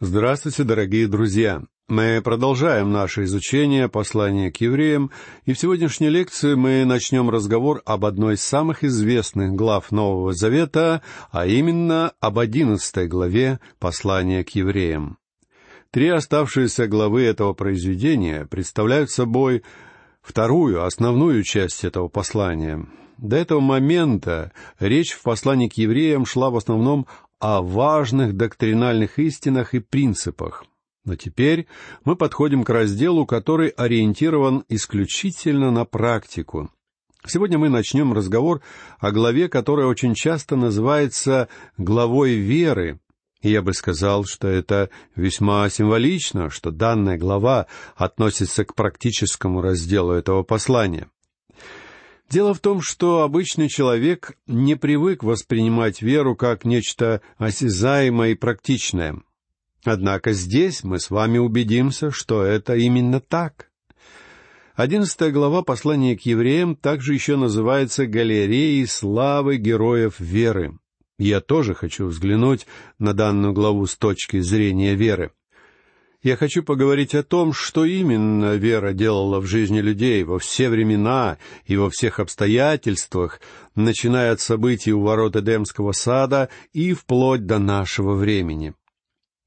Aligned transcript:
Здравствуйте, 0.00 0.62
дорогие 0.62 1.08
друзья! 1.08 1.64
Мы 1.88 2.20
продолжаем 2.22 2.92
наше 2.92 3.24
изучение 3.24 3.88
послания 3.88 4.52
к 4.52 4.58
евреям, 4.58 5.10
и 5.44 5.52
в 5.52 5.58
сегодняшней 5.58 6.08
лекции 6.08 6.54
мы 6.54 6.84
начнем 6.84 7.28
разговор 7.28 7.82
об 7.84 8.04
одной 8.04 8.34
из 8.34 8.42
самых 8.42 8.84
известных 8.84 9.54
глав 9.54 9.90
Нового 9.90 10.34
Завета, 10.34 11.02
а 11.32 11.46
именно 11.46 12.12
об 12.20 12.38
одиннадцатой 12.38 13.08
главе 13.08 13.58
послания 13.80 14.44
к 14.44 14.50
евреям. 14.50 15.18
Три 15.90 16.10
оставшиеся 16.10 16.86
главы 16.86 17.24
этого 17.24 17.52
произведения 17.52 18.46
представляют 18.46 19.10
собой 19.10 19.64
вторую, 20.22 20.84
основную 20.84 21.42
часть 21.42 21.82
этого 21.82 22.06
послания. 22.06 22.86
До 23.16 23.34
этого 23.34 23.58
момента 23.58 24.52
речь 24.78 25.10
в 25.10 25.22
послании 25.22 25.68
к 25.68 25.72
евреям 25.76 26.24
шла 26.24 26.50
в 26.50 26.56
основном 26.56 27.08
о 27.38 27.62
важных 27.62 28.36
доктринальных 28.36 29.18
истинах 29.18 29.74
и 29.74 29.78
принципах. 29.78 30.64
Но 31.04 31.16
теперь 31.16 31.66
мы 32.04 32.16
подходим 32.16 32.64
к 32.64 32.70
разделу, 32.70 33.24
который 33.24 33.68
ориентирован 33.68 34.64
исключительно 34.68 35.70
на 35.70 35.84
практику. 35.84 36.70
Сегодня 37.26 37.58
мы 37.58 37.68
начнем 37.68 38.12
разговор 38.12 38.60
о 38.98 39.10
главе, 39.10 39.48
которая 39.48 39.86
очень 39.86 40.14
часто 40.14 40.56
называется 40.56 41.48
главой 41.76 42.34
веры. 42.34 43.00
И 43.40 43.50
я 43.50 43.62
бы 43.62 43.72
сказал, 43.72 44.24
что 44.24 44.48
это 44.48 44.90
весьма 45.14 45.68
символично, 45.70 46.50
что 46.50 46.70
данная 46.70 47.18
глава 47.18 47.66
относится 47.96 48.64
к 48.64 48.74
практическому 48.74 49.60
разделу 49.60 50.12
этого 50.12 50.42
послания. 50.42 51.08
Дело 52.28 52.52
в 52.52 52.60
том, 52.60 52.82
что 52.82 53.22
обычный 53.22 53.68
человек 53.68 54.36
не 54.46 54.74
привык 54.74 55.22
воспринимать 55.24 56.02
веру 56.02 56.36
как 56.36 56.66
нечто 56.66 57.22
осязаемое 57.38 58.30
и 58.30 58.34
практичное. 58.34 59.22
Однако 59.84 60.32
здесь 60.32 60.84
мы 60.84 60.98
с 60.98 61.08
вами 61.08 61.38
убедимся, 61.38 62.10
что 62.10 62.42
это 62.42 62.74
именно 62.76 63.20
так. 63.20 63.70
Одиннадцатая 64.74 65.30
глава 65.30 65.62
послания 65.62 66.16
к 66.16 66.20
евреям 66.22 66.76
также 66.76 67.14
еще 67.14 67.36
называется 67.36 68.06
«Галереей 68.06 68.86
славы 68.86 69.56
героев 69.56 70.20
веры». 70.20 70.78
Я 71.18 71.40
тоже 71.40 71.74
хочу 71.74 72.06
взглянуть 72.06 72.66
на 72.98 73.14
данную 73.14 73.54
главу 73.54 73.86
с 73.86 73.96
точки 73.96 74.38
зрения 74.40 74.94
веры 74.94 75.32
я 76.28 76.36
хочу 76.36 76.62
поговорить 76.62 77.14
о 77.14 77.22
том, 77.22 77.54
что 77.54 77.86
именно 77.86 78.54
вера 78.56 78.92
делала 78.92 79.40
в 79.40 79.46
жизни 79.46 79.80
людей 79.80 80.24
во 80.24 80.38
все 80.38 80.68
времена 80.68 81.38
и 81.64 81.74
во 81.78 81.88
всех 81.88 82.20
обстоятельствах, 82.20 83.40
начиная 83.74 84.32
от 84.32 84.40
событий 84.42 84.92
у 84.92 85.00
ворот 85.00 85.36
Эдемского 85.36 85.92
сада 85.92 86.50
и 86.74 86.92
вплоть 86.92 87.46
до 87.46 87.58
нашего 87.58 88.12
времени. 88.12 88.74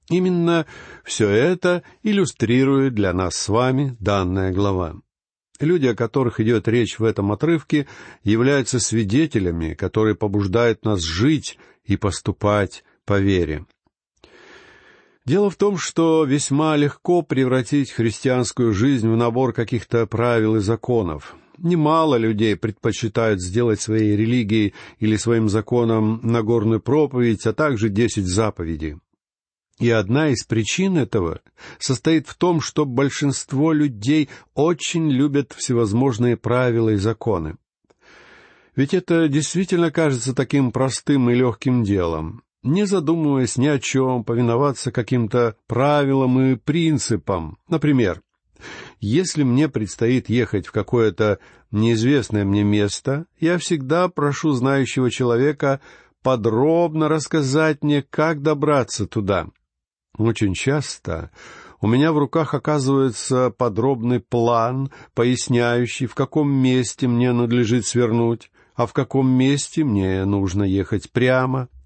Именно 0.10 0.66
все 1.04 1.30
это 1.30 1.84
иллюстрирует 2.02 2.96
для 2.96 3.14
нас 3.14 3.36
с 3.36 3.48
вами 3.48 3.96
данная 4.00 4.52
глава. 4.52 4.96
Люди, 5.60 5.86
о 5.86 5.96
которых 5.96 6.40
идет 6.40 6.68
речь 6.68 6.98
в 6.98 7.04
этом 7.04 7.32
отрывке, 7.32 7.88
являются 8.24 8.80
свидетелями, 8.80 9.76
которые 9.76 10.16
побуждают 10.16 10.84
нас 10.84 11.02
жить 11.02 11.60
и 11.86 11.96
поступать 11.96 12.84
по 13.06 13.20
вере. 13.20 13.68
Дело 15.26 15.52
в 15.52 15.56
том, 15.56 15.78
что 15.78 16.24
весьма 16.24 16.76
легко 16.76 17.22
превратить 17.22 17.92
христианскую 17.92 18.74
жизнь 18.74 19.08
в 19.08 19.16
набор 19.16 19.54
каких-то 19.54 20.08
правил 20.08 20.56
и 20.56 20.62
законов. 20.62 21.36
Немало 21.60 22.16
людей 22.16 22.56
предпочитают 22.56 23.40
сделать 23.40 23.80
своей 23.80 24.18
религией 24.18 24.74
или 24.98 25.16
своим 25.18 25.48
законом 25.48 26.20
Нагорную 26.24 26.82
проповедь, 26.82 27.46
а 27.46 27.54
также 27.54 27.90
десять 27.90 28.26
заповедей. 28.26 28.98
И 29.80 29.92
одна 29.92 30.30
из 30.30 30.44
причин 30.44 30.98
этого 30.98 31.42
состоит 31.78 32.28
в 32.28 32.34
том, 32.34 32.60
что 32.60 32.86
большинство 32.86 33.74
людей 33.74 34.28
очень 34.56 35.12
любят 35.12 35.54
всевозможные 35.56 36.36
правила 36.36 36.90
и 36.90 36.96
законы. 36.96 37.58
Ведь 38.76 38.96
это 38.96 39.28
действительно 39.28 39.92
кажется 39.92 40.34
таким 40.34 40.72
простым 40.72 41.30
и 41.30 41.36
легким 41.36 41.84
делом 41.84 42.44
не 42.64 42.86
задумываясь 42.86 43.58
ни 43.58 43.68
о 43.68 43.80
чем, 43.80 44.24
повиноваться 44.24 44.92
каким-то 44.92 45.56
правилам 45.68 46.40
и 46.42 46.56
принципам. 46.56 47.58
Например, 47.68 48.22
если 49.00 49.44
мне 49.44 49.68
предстоит 49.68 50.30
ехать 50.30 50.68
в 50.68 50.72
какое-то 50.72 51.40
неизвестное 51.72 52.46
мне 52.46 52.64
место, 52.64 53.26
я 53.40 53.58
всегда 53.58 54.08
прошу 54.10 54.52
знающего 54.52 55.10
человека 55.10 55.82
подробно 56.22 57.10
рассказать 57.10 57.84
мне, 57.84 58.04
как 58.04 58.42
добраться 58.42 59.08
туда. 59.08 59.48
Очень 60.18 60.54
часто 60.54 61.32
у 61.80 61.88
меня 61.88 62.12
в 62.12 62.20
руках 62.20 62.54
оказывается 62.54 63.50
подробный 63.50 64.20
план, 64.20 64.92
поясняющий, 65.16 66.06
в 66.06 66.14
каком 66.14 66.52
месте 66.52 67.08
мне 67.08 67.32
надлежит 67.32 67.88
свернуть, 67.88 68.52
а 68.76 68.86
в 68.86 68.94
каком 68.94 69.28
месте 69.28 69.84
мне 69.84 70.24
нужно 70.26 70.64
ехать 70.64 71.12
прямо— 71.12 71.70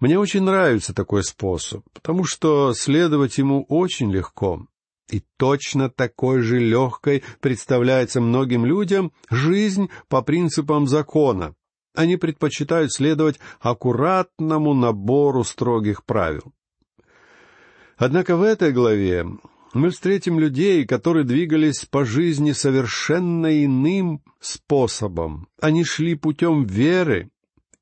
мне 0.00 0.18
очень 0.18 0.42
нравится 0.42 0.94
такой 0.94 1.22
способ, 1.22 1.84
потому 1.92 2.24
что 2.24 2.72
следовать 2.72 3.38
ему 3.38 3.64
очень 3.68 4.10
легко. 4.10 4.66
И 5.10 5.22
точно 5.36 5.90
такой 5.90 6.40
же 6.40 6.58
легкой 6.58 7.22
представляется 7.40 8.20
многим 8.20 8.64
людям 8.64 9.12
жизнь 9.28 9.90
по 10.08 10.22
принципам 10.22 10.86
закона. 10.86 11.54
Они 11.94 12.16
предпочитают 12.16 12.92
следовать 12.92 13.40
аккуратному 13.60 14.72
набору 14.74 15.44
строгих 15.44 16.04
правил. 16.04 16.52
Однако 17.96 18.36
в 18.36 18.42
этой 18.42 18.72
главе 18.72 19.26
мы 19.74 19.90
встретим 19.90 20.40
людей, 20.40 20.86
которые 20.86 21.24
двигались 21.24 21.84
по 21.84 22.04
жизни 22.04 22.52
совершенно 22.52 23.64
иным 23.64 24.22
способом. 24.38 25.48
Они 25.60 25.84
шли 25.84 26.14
путем 26.14 26.64
веры, 26.64 27.30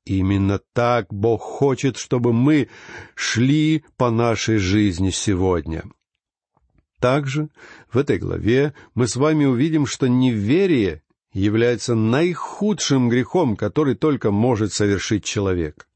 Именно 0.09 0.59
так 0.73 1.13
Бог 1.13 1.39
хочет, 1.39 1.95
чтобы 1.95 2.33
мы 2.33 2.67
шли 3.13 3.83
по 3.95 4.09
нашей 4.09 4.57
жизни 4.57 5.11
сегодня. 5.11 5.83
Также 6.99 7.49
в 7.93 7.97
этой 7.99 8.17
главе 8.17 8.73
мы 8.95 9.07
с 9.07 9.15
вами 9.15 9.45
увидим, 9.45 9.85
что 9.85 10.09
неверие 10.09 11.03
является 11.31 11.93
наихудшим 11.93 13.07
грехом, 13.07 13.55
который 13.55 13.93
только 13.93 14.31
может 14.31 14.73
совершить 14.73 15.25
человек. 15.25 15.87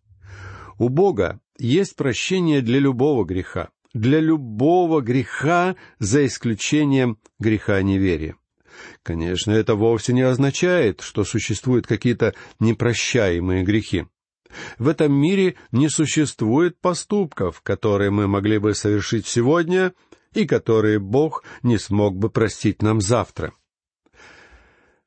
У 0.78 0.90
Бога 0.90 1.40
есть 1.58 1.96
прощение 1.96 2.62
для 2.62 2.78
любого 2.78 3.26
греха, 3.26 3.70
для 3.96 4.20
любого 4.20 5.02
греха, 5.02 5.76
за 5.98 6.28
исключением 6.28 7.18
греха 7.40 7.82
неверия. 7.82 8.36
Конечно, 9.04 9.52
это 9.52 9.76
вовсе 9.76 10.14
не 10.14 10.22
означает, 10.22 11.02
что 11.02 11.24
существуют 11.24 11.88
какие-то 11.88 12.34
непрощаемые 12.60 13.64
грехи. 13.64 14.06
В 14.78 14.88
этом 14.88 15.14
мире 15.14 15.56
не 15.72 15.90
существует 15.90 16.80
поступков, 16.80 17.62
которые 17.62 18.12
мы 18.12 18.28
могли 18.28 18.60
бы 18.60 18.76
совершить 18.76 19.26
сегодня 19.26 19.94
и 20.34 20.46
которые 20.46 21.00
Бог 21.00 21.44
не 21.64 21.78
смог 21.78 22.16
бы 22.18 22.30
простить 22.30 22.82
нам 22.82 23.02
завтра. 23.02 23.54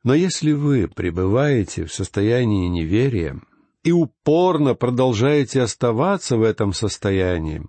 Но 0.03 0.15
если 0.15 0.53
вы 0.53 0.89
пребываете 0.89 1.85
в 1.85 1.93
состоянии 1.93 2.69
неверия 2.69 3.41
и 3.83 3.93
упорно 3.93 4.75
продолжаете 4.75 5.63
оставаться 5.63 6.37
в 6.37 6.43
этом 6.43 6.73
состоянии, 6.73 7.63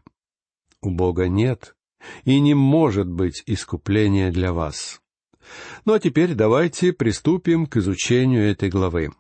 у 0.82 0.92
Бога 0.92 1.28
нет 1.28 1.76
и 2.26 2.40
не 2.40 2.54
может 2.54 3.10
быть 3.10 3.44
искупления 3.48 4.32
для 4.32 4.54
вас. 4.54 5.02
Ну 5.86 5.94
а 5.94 6.00
теперь 6.00 6.34
давайте 6.34 6.94
приступим 6.94 7.66
к 7.66 7.78
изучению 7.78 8.50
этой 8.50 8.70
главы. 8.70 9.12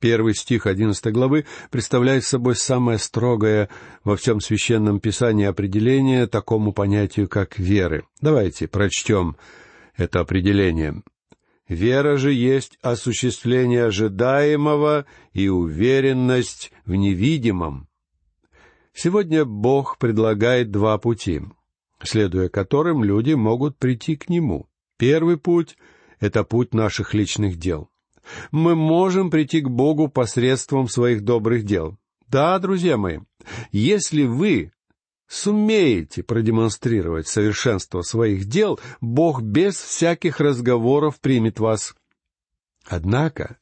Первый 0.00 0.34
стих 0.34 0.66
одиннадцатой 0.66 1.12
главы 1.12 1.46
представляет 1.70 2.24
собой 2.24 2.56
самое 2.56 2.98
строгое 2.98 3.70
во 4.02 4.16
всем 4.16 4.40
священном 4.40 5.00
писании 5.00 5.46
определение 5.46 6.26
такому 6.26 6.72
понятию, 6.72 7.28
как 7.28 7.58
веры. 7.58 8.04
Давайте 8.20 8.68
прочтем 8.68 9.36
это 9.96 10.20
определение. 10.20 11.02
Вера 11.68 12.18
же 12.18 12.32
есть 12.32 12.78
осуществление 12.82 13.86
ожидаемого 13.86 15.06
и 15.32 15.48
уверенность 15.48 16.70
в 16.84 16.94
невидимом. 16.94 17.88
Сегодня 18.92 19.44
Бог 19.44 19.96
предлагает 19.98 20.70
два 20.70 20.98
пути, 20.98 21.40
следуя 22.02 22.48
которым 22.48 23.02
люди 23.02 23.32
могут 23.32 23.78
прийти 23.78 24.16
к 24.16 24.28
Нему. 24.28 24.68
Первый 24.96 25.36
путь— 25.36 25.76
это 26.20 26.44
путь 26.44 26.74
наших 26.74 27.14
личных 27.14 27.56
дел. 27.56 27.90
Мы 28.50 28.74
можем 28.74 29.30
прийти 29.30 29.60
к 29.60 29.68
Богу 29.68 30.08
посредством 30.08 30.88
своих 30.88 31.22
добрых 31.22 31.64
дел. 31.64 31.98
Да, 32.28 32.58
друзья 32.58 32.96
мои, 32.96 33.18
если 33.70 34.24
вы 34.24 34.72
сумеете 35.26 36.22
продемонстрировать 36.22 37.28
совершенство 37.28 38.02
своих 38.02 38.46
дел, 38.46 38.80
Бог 39.00 39.42
без 39.42 39.76
всяких 39.76 40.40
разговоров 40.40 41.20
примет 41.20 41.58
вас. 41.58 41.94
Однако, 42.86 43.58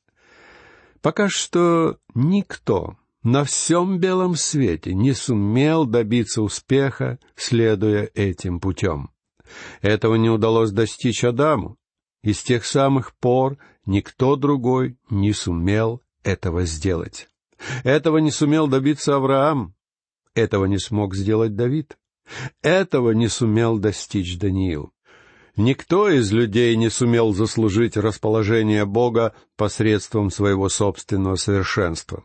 пока 1.00 1.28
что 1.28 1.98
никто 2.14 2.96
на 3.22 3.44
всем 3.44 3.98
белом 3.98 4.34
свете 4.34 4.94
не 4.94 5.12
сумел 5.12 5.86
добиться 5.86 6.42
успеха, 6.42 7.18
следуя 7.36 8.10
этим 8.14 8.60
путем. 8.60 9.11
Этого 9.80 10.16
не 10.16 10.30
удалось 10.30 10.70
достичь 10.70 11.24
Адаму, 11.24 11.76
и 12.22 12.32
с 12.32 12.42
тех 12.42 12.64
самых 12.64 13.14
пор 13.16 13.58
никто 13.86 14.36
другой 14.36 14.96
не 15.10 15.32
сумел 15.32 16.02
этого 16.22 16.64
сделать. 16.64 17.28
Этого 17.84 18.18
не 18.18 18.30
сумел 18.30 18.66
добиться 18.66 19.16
Авраам, 19.16 19.74
этого 20.34 20.64
не 20.66 20.78
смог 20.78 21.14
сделать 21.14 21.54
Давид, 21.54 21.96
этого 22.62 23.10
не 23.10 23.28
сумел 23.28 23.78
достичь 23.78 24.38
Даниил. 24.38 24.92
Никто 25.56 26.08
из 26.08 26.32
людей 26.32 26.74
не 26.76 26.88
сумел 26.88 27.34
заслужить 27.34 27.96
расположение 27.96 28.86
Бога 28.86 29.34
посредством 29.56 30.30
своего 30.30 30.70
собственного 30.70 31.36
совершенства. 31.36 32.24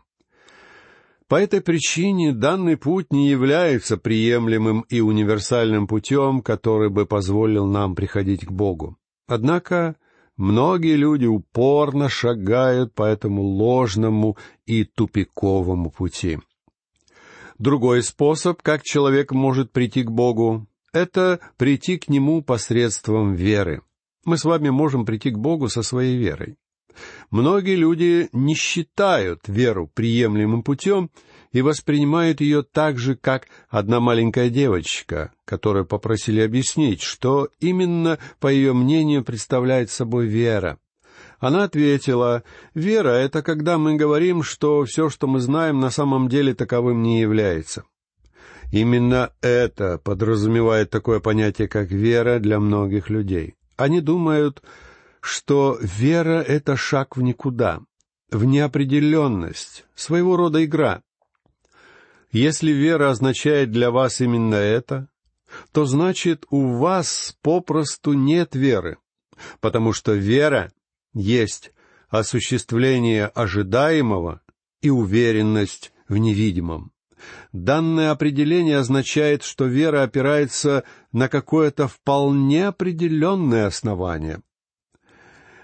По 1.28 1.36
этой 1.36 1.60
причине 1.60 2.32
данный 2.32 2.78
путь 2.78 3.12
не 3.12 3.28
является 3.28 3.98
приемлемым 3.98 4.80
и 4.88 5.00
универсальным 5.00 5.86
путем, 5.86 6.40
который 6.40 6.88
бы 6.88 7.04
позволил 7.04 7.66
нам 7.66 7.94
приходить 7.94 8.46
к 8.46 8.50
Богу. 8.50 8.96
Однако 9.26 9.96
многие 10.38 10.96
люди 10.96 11.26
упорно 11.26 12.08
шагают 12.08 12.94
по 12.94 13.02
этому 13.02 13.42
ложному 13.42 14.38
и 14.64 14.84
тупиковому 14.84 15.90
пути. 15.90 16.38
Другой 17.58 18.02
способ, 18.02 18.62
как 18.62 18.82
человек 18.82 19.32
может 19.32 19.70
прийти 19.70 20.04
к 20.04 20.10
Богу, 20.10 20.66
это 20.94 21.40
прийти 21.58 21.98
к 21.98 22.08
Нему 22.08 22.40
посредством 22.40 23.34
веры. 23.34 23.82
Мы 24.24 24.38
с 24.38 24.44
вами 24.44 24.70
можем 24.70 25.04
прийти 25.04 25.30
к 25.30 25.38
Богу 25.38 25.68
со 25.68 25.82
своей 25.82 26.16
верой. 26.16 26.56
Многие 27.30 27.76
люди 27.76 28.28
не 28.32 28.54
считают 28.54 29.42
веру 29.48 29.90
приемлемым 29.92 30.62
путем 30.62 31.10
и 31.52 31.60
воспринимают 31.60 32.40
ее 32.40 32.62
так 32.62 32.98
же, 32.98 33.16
как 33.16 33.48
одна 33.68 34.00
маленькая 34.00 34.48
девочка, 34.48 35.32
которую 35.44 35.84
попросили 35.84 36.40
объяснить, 36.40 37.02
что 37.02 37.48
именно, 37.60 38.18
по 38.40 38.48
ее 38.48 38.72
мнению, 38.72 39.24
представляет 39.24 39.90
собой 39.90 40.26
вера. 40.26 40.78
Она 41.38 41.64
ответила, 41.64 42.42
«Вера— 42.74 43.08
это 43.10 43.42
когда 43.42 43.78
мы 43.78 43.96
говорим, 43.96 44.42
что 44.42 44.84
все, 44.84 45.08
что 45.08 45.26
мы 45.26 45.40
знаем, 45.40 45.80
на 45.80 45.90
самом 45.90 46.28
деле 46.28 46.54
таковым 46.54 47.02
не 47.02 47.20
является». 47.20 47.84
Именно 48.72 49.32
это 49.40 49.98
подразумевает 49.98 50.90
такое 50.90 51.20
понятие, 51.20 51.68
как 51.68 51.90
вера 51.90 52.38
для 52.38 52.60
многих 52.60 53.08
людей. 53.08 53.54
Они 53.76 54.00
думают, 54.00 54.62
что 55.20 55.78
вера— 55.80 56.42
это 56.46 56.76
шаг 56.76 57.16
в 57.16 57.22
никуда, 57.22 57.80
в 58.30 58.44
неопределенность, 58.44 59.84
своего 59.94 60.36
рода 60.36 60.64
игра. 60.64 61.02
Если 62.30 62.72
вера 62.72 63.10
означает 63.10 63.70
для 63.70 63.90
вас 63.90 64.20
именно 64.20 64.56
это, 64.56 65.08
то 65.72 65.86
значит 65.86 66.44
у 66.50 66.76
вас 66.76 67.36
попросту 67.42 68.12
нет 68.12 68.54
веры, 68.54 68.98
потому 69.60 69.92
что 69.92 70.12
вера 70.12 70.72
есть 71.14 71.72
осуществление 72.08 73.26
ожидаемого 73.26 74.42
и 74.82 74.90
уверенность 74.90 75.92
в 76.08 76.16
невидимом. 76.16 76.92
Данное 77.52 78.10
определение 78.12 78.78
означает, 78.78 79.42
что 79.42 79.64
вера 79.64 80.02
опирается 80.02 80.84
на 81.12 81.28
какое-то 81.28 81.88
вполне 81.88 82.68
определенное 82.68 83.66
основание. 83.66 84.40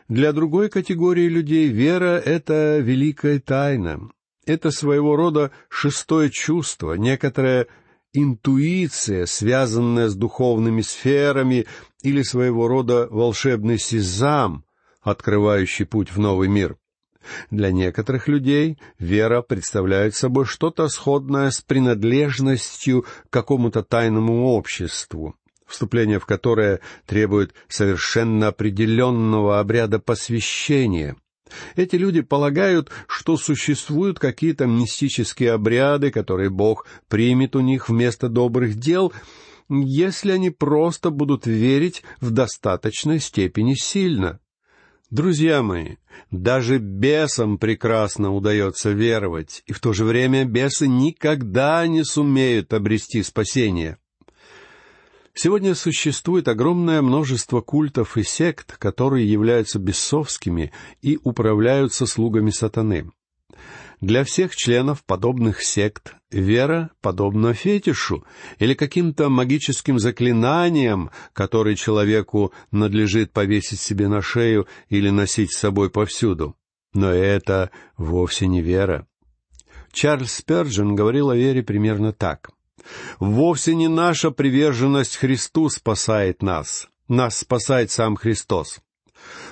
Для 0.09 0.33
другой 0.33 0.69
категории 0.69 1.29
людей 1.29 1.69
вера— 1.69 2.19
это 2.25 2.79
великая 2.79 3.41
тайна. 3.41 4.11
Это 4.45 4.71
своего 4.71 5.17
рода 5.17 5.51
шестое 5.71 6.31
чувство, 6.31 6.93
некоторая 6.93 7.69
интуиция, 8.13 9.25
связанная 9.25 10.09
с 10.09 10.15
духовными 10.15 10.83
сферами, 10.83 11.67
или 12.03 12.23
своего 12.23 12.69
рода 12.69 13.09
волшебный 13.11 13.79
сезам, 13.79 14.65
открывающий 15.01 15.87
путь 15.87 16.13
в 16.13 16.19
новый 16.19 16.49
мир. 16.49 16.77
Для 17.51 17.73
некоторых 17.73 18.29
людей 18.29 18.79
вера 18.99 19.41
представляет 19.41 20.15
собой 20.15 20.45
что-то 20.45 20.89
сходное 20.89 21.51
с 21.51 21.63
принадлежностью 21.63 23.03
к 23.03 23.31
какому-то 23.31 23.83
тайному 23.83 24.49
обществу 24.49 25.35
вступление 25.67 26.19
в 26.19 26.27
которое 26.27 26.81
требует 27.07 27.55
совершенно 27.69 28.49
определенного 28.49 29.61
обряда 29.61 29.99
посвящения. 29.99 31.17
Эти 31.77 31.97
люди 31.97 32.21
полагают, 32.21 32.91
что 33.07 33.37
существуют 33.37 34.19
какие-то 34.19 34.67
мистические 34.67 35.53
обряды, 35.53 36.11
которые 36.11 36.51
Бог 36.51 36.87
примет 37.09 37.55
у 37.55 37.61
них 37.61 37.89
вместо 37.89 38.29
добрых 38.29 38.77
дел, 38.77 39.13
если 39.69 40.33
они 40.33 40.51
просто 40.51 41.11
будут 41.11 41.47
верить 41.47 42.03
в 42.21 42.31
достаточной 42.31 43.21
степени 43.21 43.75
сильно. 43.75 44.41
Друзья 45.11 45.63
мои, 45.63 45.97
даже 46.31 46.79
бесам 46.79 47.59
прекрасно 47.59 48.35
удается 48.35 48.91
веровать, 48.91 49.63
и 49.67 49.73
в 49.73 49.81
то 49.81 49.93
же 49.93 50.05
время 50.05 50.45
бесы 50.45 50.89
никогда 50.89 51.87
не 51.87 52.05
сумеют 52.05 52.73
обрести 52.73 53.23
спасение. 53.23 53.99
Сегодня 55.37 55.75
существует 55.75 56.47
огромное 56.47 57.03
множество 57.03 57.61
культов 57.61 58.17
и 58.17 58.23
сект, 58.23 58.77
которые 58.79 59.31
являются 59.31 59.81
бесовскими 59.81 60.73
и 61.03 61.19
управляются 61.25 62.07
слугами 62.07 62.51
сатаны. 62.51 63.11
Для 64.01 64.23
всех 64.23 64.55
членов 64.55 65.05
подобных 65.05 65.63
сект 65.63 66.15
вера 66.31 66.91
подобна 67.01 67.53
фетишу 67.53 68.25
или 68.61 68.75
каким-то 68.75 69.29
магическим 69.29 69.99
заклинаниям, 69.99 71.11
которые 71.33 71.75
человеку 71.75 72.53
надлежит 72.71 73.33
повесить 73.33 73.81
себе 73.81 74.07
на 74.07 74.23
шею 74.23 74.69
или 74.89 75.11
носить 75.11 75.53
с 75.53 75.59
собой 75.59 75.91
повсюду. 75.91 76.55
Но 76.93 77.11
это 77.11 77.71
вовсе 77.97 78.47
не 78.47 78.63
вера. 78.63 79.07
Чарльз 79.91 80.35
Сперджин 80.35 80.95
говорил 80.95 81.31
о 81.31 81.37
вере 81.37 81.63
примерно 81.63 82.13
так. 82.13 82.51
Вовсе 83.19 83.75
не 83.75 83.89
наша 83.89 84.31
приверженность 84.31 85.17
Христу 85.17 85.69
спасает 85.69 86.43
нас. 86.43 86.89
Нас 87.09 87.39
спасает 87.39 87.91
сам 87.91 88.17
Христос. 88.17 88.81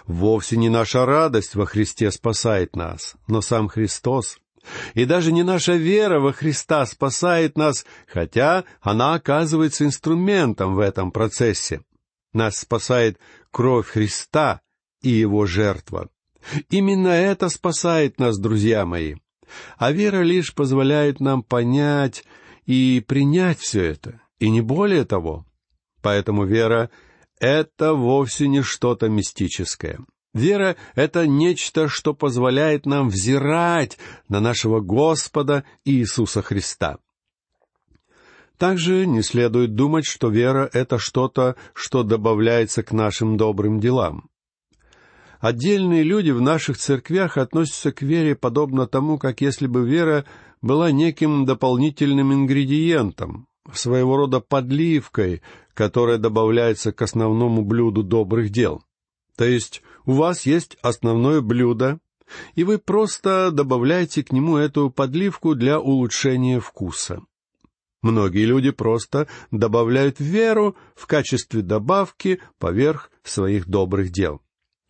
Вовсе 0.06 0.56
не 0.56 0.69
наша 0.69 1.06
радость 1.06 1.54
во 1.54 1.66
Христе 1.66 2.10
спасает 2.10 2.76
нас, 2.76 3.14
но 3.28 3.40
сам 3.40 3.69
Христос. 3.69 4.38
И 4.94 5.04
даже 5.04 5.32
не 5.32 5.42
наша 5.42 5.74
вера 5.74 6.20
во 6.20 6.32
Христа 6.32 6.84
спасает 6.86 7.56
нас, 7.56 7.84
хотя 8.06 8.64
она 8.80 9.14
оказывается 9.14 9.84
инструментом 9.84 10.74
в 10.74 10.80
этом 10.80 11.10
процессе. 11.10 11.82
Нас 12.32 12.58
спасает 12.58 13.19
кровь 13.50 13.88
Христа 13.88 14.60
и 15.02 15.10
Его 15.10 15.46
жертва. 15.46 16.08
Именно 16.70 17.08
это 17.08 17.48
спасает 17.48 18.19
нас, 18.19 18.38
друзья 18.38 18.86
мои. 18.86 19.17
А 19.76 19.93
вера 19.93 20.22
лишь 20.22 20.55
позволяет 20.55 21.20
нам 21.20 21.43
понять, 21.43 22.24
и 22.66 23.04
принять 23.06 23.58
все 23.58 23.84
это, 23.84 24.20
и 24.38 24.50
не 24.50 24.60
более 24.60 25.04
того. 25.04 25.46
Поэтому 26.00 26.44
вера— 26.44 26.90
это 27.40 27.94
вовсе 27.94 28.48
не 28.48 28.62
что-то 28.62 29.08
мистическое. 29.08 30.00
Вера— 30.34 30.76
это 30.94 31.26
нечто, 31.26 31.88
что 31.88 32.14
позволяет 32.14 32.86
нам 32.86 33.08
взирать 33.08 33.98
на 34.28 34.40
нашего 34.40 34.81
Господа 34.81 35.64
Иисуса 35.84 36.42
Христа. 36.42 36.98
Также 38.56 39.06
не 39.06 39.22
следует 39.22 39.74
думать, 39.74 40.06
что 40.06 40.28
вера— 40.28 40.70
это 40.72 40.98
что-то, 40.98 41.56
что 41.74 42.02
добавляется 42.02 42.82
к 42.82 42.92
нашим 42.92 43.36
добрым 43.36 43.81
делам. 43.81 44.31
Отдельные 45.43 46.05
люди 46.05 46.31
в 46.31 46.41
наших 46.41 46.79
церквях 46.79 47.37
относятся 47.37 47.91
к 47.91 48.01
вере 48.01 48.37
подобно 48.37 48.87
тому, 48.87 49.19
как 49.19 49.41
если 49.41 49.67
бы 49.67 49.84
вера 49.84 50.25
была 50.63 50.93
неким 50.93 51.46
дополнительным 51.46 52.32
ингредиентом, 52.32 53.49
своего 53.72 54.17
рода 54.17 54.39
подливкой, 54.39 55.43
которая 55.75 56.19
добавляется 56.19 56.93
к 56.93 57.03
основному 57.03 57.65
блюду 57.65 58.05
добрых 58.05 58.51
дел. 58.51 58.84
То 59.37 59.44
есть 59.44 59.82
у 60.06 60.13
вас 60.13 60.46
есть 60.46 60.77
основное 60.81 61.41
блюдо, 61.41 61.99
и 62.55 62.63
вы 62.63 62.79
просто 62.79 63.51
добавляете 63.51 64.22
к 64.22 64.31
нему 64.31 64.58
эту 64.58 64.91
подливку 64.91 65.56
для 65.56 65.81
улучшения 65.81 66.61
вкуса. 66.61 67.20
Многие 68.01 68.44
люди 68.44 68.70
просто 68.70 69.27
добавляют 69.51 70.20
веру 70.20 70.77
в 70.94 71.08
качестве 71.08 71.63
добавки 71.63 72.41
поверх 72.61 73.11
своих 73.25 73.67
добрых 73.67 74.13
дел. 74.13 74.41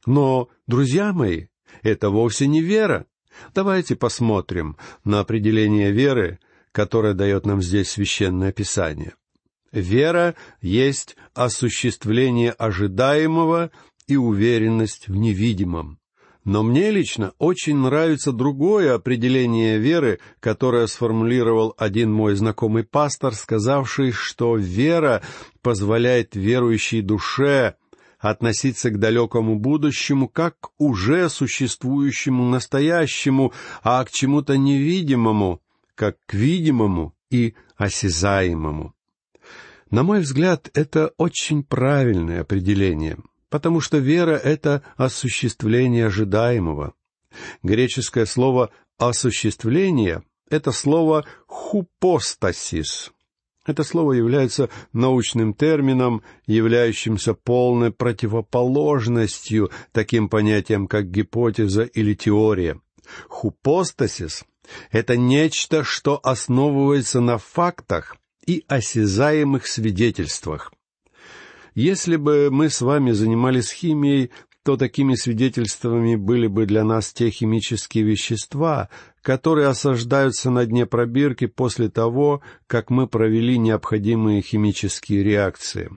Но, 0.06 0.48
друзья 0.66 1.12
мои, 1.12 1.46
это 1.82 2.10
вовсе 2.10 2.46
не 2.46 2.60
вера. 2.60 3.06
Давайте 3.54 3.96
посмотрим 3.96 4.76
на 5.04 5.20
определение 5.20 5.90
веры, 5.90 6.38
которое 6.72 7.14
дает 7.14 7.46
нам 7.46 7.62
здесь 7.62 7.90
священное 7.90 8.52
писание. 8.52 9.14
Вера 9.70 10.34
есть 10.60 11.16
осуществление 11.34 12.50
ожидаемого 12.50 13.70
и 14.06 14.16
уверенность 14.16 15.08
в 15.08 15.16
невидимом. 15.16 15.98
Но 16.44 16.64
мне 16.64 16.90
лично 16.90 17.32
очень 17.38 17.76
нравится 17.76 18.32
другое 18.32 18.94
определение 18.94 19.78
веры, 19.78 20.18
которое 20.40 20.88
сформулировал 20.88 21.74
один 21.78 22.12
мой 22.12 22.34
знакомый 22.34 22.82
пастор, 22.82 23.32
сказавший, 23.34 24.10
что 24.10 24.56
вера 24.56 25.22
позволяет 25.62 26.34
верующей 26.34 27.00
душе 27.00 27.76
относиться 28.22 28.88
к 28.88 28.98
далекому 28.98 29.58
будущему 29.58 30.28
как 30.28 30.58
к 30.58 30.70
уже 30.78 31.28
существующему 31.28 32.48
настоящему, 32.48 33.52
а 33.82 34.02
к 34.04 34.10
чему-то 34.10 34.56
невидимому, 34.56 35.60
как 35.94 36.16
к 36.24 36.32
видимому 36.32 37.14
и 37.30 37.54
осязаемому. 37.76 38.94
На 39.90 40.02
мой 40.02 40.20
взгляд, 40.20 40.70
это 40.72 41.12
очень 41.18 41.62
правильное 41.62 42.40
определение— 42.40 43.18
потому 43.52 43.82
что 43.82 43.98
вера— 43.98 44.34
это 44.44 44.82
осуществление 44.96 46.06
ожидаемого. 46.06 46.94
Греческое 47.62 48.24
слово 48.24 48.70
«осуществление»— 48.96 50.22
это 50.50 50.72
слово 50.72 51.26
«хупостасис». 51.46 53.12
Это 53.64 53.84
слово 53.84 54.14
является 54.14 54.70
научным 54.92 55.54
термином, 55.54 56.22
являющимся 56.46 57.34
полной 57.34 57.92
противоположностью 57.92 59.70
таким 59.92 60.28
понятиям, 60.28 60.88
как 60.88 61.10
гипотеза 61.10 61.84
или 61.84 62.14
теория. 62.14 62.80
Хупостасис— 63.28 64.44
это 64.90 65.16
нечто, 65.16 65.84
что 65.84 66.18
основывается 66.22 67.20
на 67.20 67.38
фактах 67.38 68.16
и 68.46 68.64
осязаемых 68.66 69.66
свидетельствах. 69.66 70.72
Если 71.74 72.16
бы 72.16 72.50
мы 72.50 72.68
с 72.68 72.80
вами 72.80 73.12
занимались 73.12 73.72
химией, 73.72 74.30
то 74.64 74.76
такими 74.76 75.14
свидетельствами 75.14 76.14
были 76.14 76.46
бы 76.46 76.66
для 76.66 76.84
нас 76.84 77.12
те 77.12 77.30
химические 77.30 78.04
вещества, 78.04 78.88
которые 79.22 79.66
осаждаются 79.66 80.50
на 80.50 80.66
дне 80.66 80.86
пробирки 80.86 81.46
после 81.46 81.88
того, 81.88 82.42
как 82.66 82.90
мы 82.90 83.08
провели 83.08 83.58
необходимые 83.58 84.40
химические 84.42 85.24
реакции. 85.24 85.90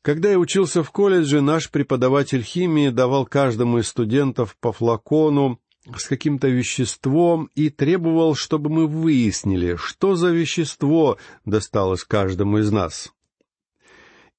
Когда 0.00 0.30
я 0.30 0.38
учился 0.38 0.82
в 0.82 0.90
колледже, 0.90 1.42
наш 1.42 1.70
преподаватель 1.70 2.42
химии 2.42 2.88
давал 2.88 3.24
каждому 3.24 3.78
из 3.78 3.88
студентов 3.88 4.56
по 4.58 4.72
флакону 4.72 5.60
с 5.96 6.06
каким-то 6.06 6.48
веществом 6.48 7.50
и 7.54 7.68
требовал, 7.68 8.34
чтобы 8.34 8.70
мы 8.70 8.86
выяснили, 8.86 9.76
что 9.76 10.16
за 10.16 10.30
вещество 10.30 11.18
досталось 11.44 12.04
каждому 12.04 12.58
из 12.58 12.72
нас. 12.72 13.12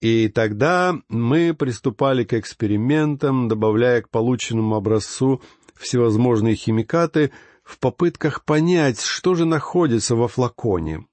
И 0.03 0.27
тогда 0.27 0.97
мы 1.07 1.53
приступали 1.53 2.25
к 2.25 2.33
экспериментам, 2.33 3.47
добавляя 3.47 4.01
к 4.01 4.09
полученному 4.09 4.75
образцу 4.75 5.41
всевозможные 5.75 6.55
химикаты 6.55 7.31
в 7.63 7.79
попытках 7.79 8.43
понять, 8.43 8.99
что 8.99 9.33
же 9.33 9.45
находится 9.45 10.17
во 10.17 10.27
флаконе. 10.27 11.05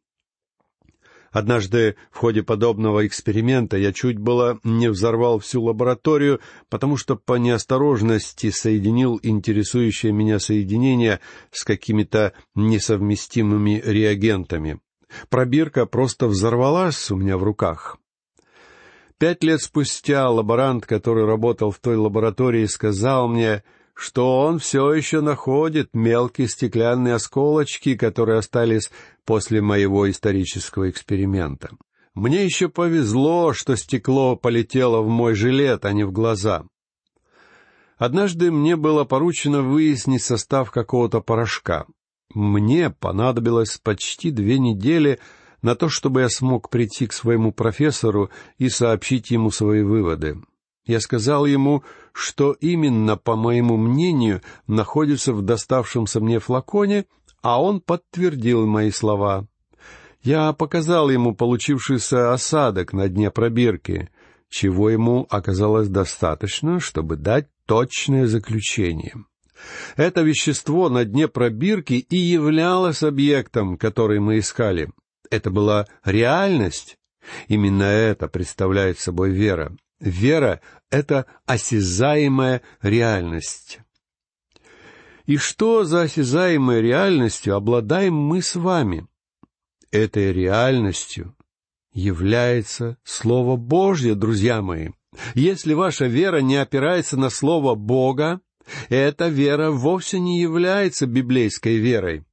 Однажды 1.30 1.94
в 2.10 2.16
ходе 2.16 2.42
подобного 2.42 3.06
эксперимента 3.06 3.76
я 3.76 3.92
чуть 3.92 4.18
было 4.18 4.58
не 4.64 4.90
взорвал 4.90 5.38
всю 5.38 5.62
лабораторию, 5.62 6.40
потому 6.68 6.96
что 6.96 7.14
по 7.14 7.34
неосторожности 7.34 8.50
соединил 8.50 9.20
интересующее 9.22 10.10
меня 10.10 10.40
соединение 10.40 11.20
с 11.52 11.62
какими-то 11.62 12.32
несовместимыми 12.56 13.80
реагентами. 13.84 14.80
Пробирка 15.28 15.86
просто 15.86 16.26
взорвалась 16.26 17.08
у 17.12 17.16
меня 17.16 17.38
в 17.38 17.44
руках. 17.44 17.96
Пять 19.20 19.44
лет 19.44 19.60
спустя 19.60 20.30
лаборант, 20.30 20.86
который 20.86 21.26
работал 21.26 21.70
в 21.70 21.78
той 21.78 21.96
лаборатории, 21.96 22.64
сказал 22.64 23.28
мне, 23.28 23.62
что 23.92 24.40
он 24.40 24.58
все 24.58 24.94
еще 24.94 25.20
находит 25.20 25.90
мелкие 25.92 26.48
стеклянные 26.48 27.16
осколочки, 27.16 27.96
которые 27.96 28.38
остались 28.38 28.90
после 29.26 29.60
моего 29.60 30.10
исторического 30.10 30.88
эксперимента. 30.88 31.68
Мне 32.14 32.46
еще 32.46 32.70
повезло, 32.70 33.52
что 33.52 33.76
стекло 33.76 34.36
полетело 34.36 35.02
в 35.02 35.08
мой 35.08 35.34
жилет, 35.34 35.84
а 35.84 35.92
не 35.92 36.04
в 36.04 36.12
глаза. 36.12 36.64
Однажды 37.98 38.50
мне 38.50 38.74
было 38.74 39.04
поручено 39.04 39.60
выяснить 39.60 40.22
состав 40.22 40.70
какого-то 40.70 41.20
порошка. 41.20 41.84
Мне 42.32 42.88
понадобилось 42.88 43.76
почти 43.76 44.30
две 44.30 44.58
недели, 44.58 45.20
на 45.62 45.74
то, 45.74 45.88
чтобы 45.88 46.22
я 46.22 46.28
смог 46.28 46.70
прийти 46.70 47.06
к 47.06 47.12
своему 47.12 47.52
профессору 47.52 48.30
и 48.58 48.68
сообщить 48.68 49.30
ему 49.30 49.50
свои 49.50 49.82
выводы. 49.82 50.40
Я 50.86 51.00
сказал 51.00 51.46
ему, 51.46 51.84
что 52.12 52.52
именно, 52.52 53.16
по 53.16 53.36
моему 53.36 53.76
мнению, 53.76 54.42
находится 54.66 55.32
в 55.32 55.42
доставшемся 55.42 56.20
мне 56.20 56.38
флаконе, 56.38 57.04
а 57.42 57.62
он 57.62 57.80
подтвердил 57.80 58.66
мои 58.66 58.90
слова. 58.90 59.46
Я 60.22 60.52
показал 60.52 61.08
ему 61.08 61.34
получившийся 61.34 62.32
осадок 62.32 62.92
на 62.92 63.08
дне 63.08 63.30
пробирки, 63.30 64.10
чего 64.48 64.90
ему 64.90 65.26
оказалось 65.30 65.88
достаточно, 65.88 66.80
чтобы 66.80 67.16
дать 67.16 67.48
точное 67.66 68.26
заключение. 68.26 69.14
Это 69.96 70.22
вещество 70.22 70.88
на 70.88 71.04
дне 71.04 71.28
пробирки 71.28 71.94
и 71.94 72.16
являлось 72.16 73.02
объектом, 73.02 73.76
который 73.76 74.18
мы 74.18 74.38
искали 74.38 74.90
это 75.30 75.50
была 75.50 75.86
реальность. 76.04 76.96
Именно 77.48 77.84
это 77.84 78.28
представляет 78.28 78.98
собой 78.98 79.30
вера. 79.30 79.76
Вера— 80.00 80.60
это 80.90 81.26
осязаемая 81.46 82.62
реальность. 82.82 83.80
И 85.26 85.36
что 85.36 85.84
за 85.84 86.02
осязаемой 86.02 86.80
реальностью 86.80 87.54
обладаем 87.54 88.14
мы 88.14 88.42
с 88.42 88.56
вами? 88.56 89.06
Этой 89.90 90.32
реальностью 90.32 91.36
является 91.92 92.96
Слово 93.04 93.56
Божье, 93.56 94.14
друзья 94.14 94.62
мои. 94.62 94.90
Если 95.34 95.74
ваша 95.74 96.06
вера 96.06 96.40
не 96.40 96.56
опирается 96.56 97.16
на 97.16 97.30
Слово 97.30 97.74
Бога, 97.74 98.40
эта 98.88 99.28
вера 99.28 99.70
вовсе 99.70 100.20
не 100.20 100.40
является 100.40 101.06
библейской 101.06 101.76
верой. 101.76 102.24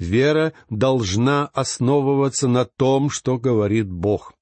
Вера 0.00 0.54
должна 0.70 1.46
основываться 1.52 2.48
на 2.48 2.64
том, 2.64 3.10
что 3.10 3.36
говорит 3.36 3.88
Бог. 3.88 4.32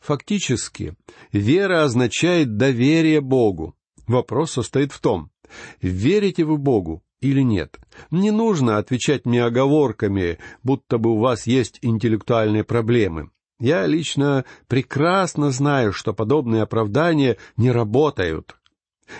Фактически, 0.00 0.94
вера 1.32 1.82
означает 1.82 2.56
доверие 2.56 3.20
Богу. 3.20 3.74
Вопрос 4.06 4.52
состоит 4.52 4.92
в 4.92 5.00
том, 5.00 5.32
верите 5.80 6.44
вы 6.44 6.56
Богу 6.56 7.02
или 7.20 7.42
нет. 7.42 7.80
Не 8.12 8.30
нужно 8.30 8.78
отвечать 8.78 9.26
мне 9.26 9.44
оговорками, 9.44 10.38
будто 10.62 10.98
бы 10.98 11.10
у 11.10 11.18
вас 11.18 11.48
есть 11.48 11.80
интеллектуальные 11.82 12.62
проблемы. 12.62 13.30
Я 13.58 13.86
лично 13.86 14.44
прекрасно 14.68 15.50
знаю, 15.50 15.92
что 15.92 16.12
подобные 16.12 16.62
оправдания 16.62 17.38
не 17.56 17.72
работают. 17.72 18.56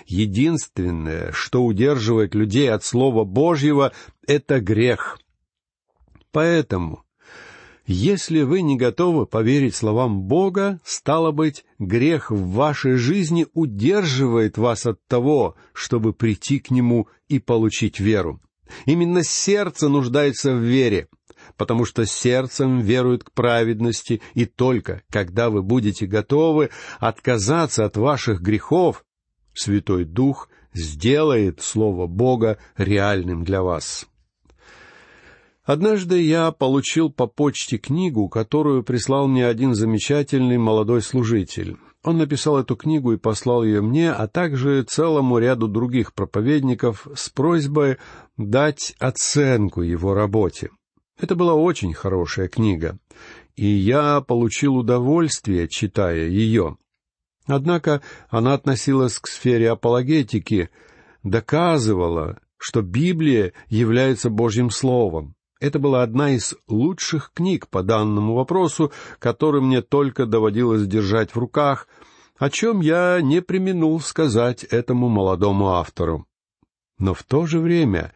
Единственное, 0.06 1.32
что 1.32 1.64
удерживает 1.64 2.36
людей 2.36 2.70
от 2.70 2.84
Слова 2.84 3.24
Божьего, 3.24 3.92
это 4.28 4.60
грех. 4.60 5.18
Поэтому, 6.32 7.04
если 7.86 8.42
вы 8.42 8.62
не 8.62 8.76
готовы 8.76 9.26
поверить 9.26 9.76
словам 9.76 10.22
Бога, 10.22 10.80
стало 10.84 11.30
быть, 11.30 11.64
грех 11.78 12.30
в 12.30 12.52
вашей 12.52 12.94
жизни 12.94 13.46
удерживает 13.52 14.56
вас 14.56 14.86
от 14.86 15.04
того, 15.06 15.56
чтобы 15.72 16.12
прийти 16.12 16.58
к 16.58 16.70
Нему 16.70 17.08
и 17.28 17.38
получить 17.38 18.00
веру. 18.00 18.40
Именно 18.86 19.22
сердце 19.22 19.88
нуждается 19.88 20.54
в 20.54 20.60
вере, 20.60 21.08
потому 21.58 21.84
что 21.84 22.06
сердцем 22.06 22.80
верует 22.80 23.24
к 23.24 23.32
праведности, 23.32 24.22
и 24.32 24.46
только 24.46 25.02
когда 25.10 25.50
вы 25.50 25.62
будете 25.62 26.06
готовы 26.06 26.70
отказаться 26.98 27.84
от 27.84 27.96
ваших 27.98 28.40
грехов, 28.40 29.04
Святой 29.52 30.04
Дух 30.04 30.48
сделает 30.72 31.60
Слово 31.60 32.06
Бога 32.06 32.56
реальным 32.78 33.44
для 33.44 33.62
вас. 33.62 34.06
Однажды 35.64 36.20
я 36.20 36.50
получил 36.50 37.08
по 37.08 37.28
почте 37.28 37.78
книгу, 37.78 38.28
которую 38.28 38.82
прислал 38.82 39.28
мне 39.28 39.46
один 39.46 39.74
замечательный 39.74 40.58
молодой 40.58 41.02
служитель. 41.02 41.76
Он 42.02 42.18
написал 42.18 42.58
эту 42.58 42.74
книгу 42.74 43.12
и 43.12 43.16
послал 43.16 43.62
ее 43.62 43.80
мне, 43.80 44.10
а 44.10 44.26
также 44.26 44.82
целому 44.82 45.38
ряду 45.38 45.68
других 45.68 46.14
проповедников 46.14 47.06
с 47.14 47.28
просьбой 47.28 47.98
дать 48.36 48.96
оценку 48.98 49.82
его 49.82 50.14
работе. 50.14 50.70
Это 51.20 51.36
была 51.36 51.54
очень 51.54 51.94
хорошая 51.94 52.48
книга, 52.48 52.98
и 53.54 53.64
я 53.64 54.20
получил 54.20 54.74
удовольствие, 54.74 55.68
читая 55.68 56.26
ее. 56.26 56.76
Однако 57.46 58.02
она 58.30 58.54
относилась 58.54 59.20
к 59.20 59.28
сфере 59.28 59.70
апологетики, 59.70 60.70
доказывала, 61.22 62.40
что 62.56 62.82
Библия 62.82 63.52
является 63.68 64.28
Божьим 64.28 64.70
Словом, 64.70 65.36
это 65.62 65.78
была 65.78 66.02
одна 66.02 66.30
из 66.30 66.56
лучших 66.66 67.30
книг 67.32 67.68
по 67.68 67.84
данному 67.84 68.34
вопросу, 68.34 68.90
которую 69.20 69.62
мне 69.62 69.80
только 69.80 70.26
доводилось 70.26 70.88
держать 70.88 71.36
в 71.36 71.38
руках, 71.38 71.86
о 72.36 72.50
чем 72.50 72.80
я 72.80 73.20
не 73.22 73.40
применул 73.40 74.00
сказать 74.00 74.64
этому 74.64 75.08
молодому 75.08 75.68
автору. 75.68 76.26
Но 76.98 77.14
в 77.14 77.22
то 77.22 77.46
же 77.46 77.60
время 77.60 78.12